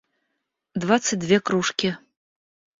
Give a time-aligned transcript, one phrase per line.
[0.73, 1.95] двадцать две кружки